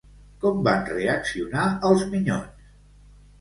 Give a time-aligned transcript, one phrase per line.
[0.45, 2.65] Com van reaccionar els minyons?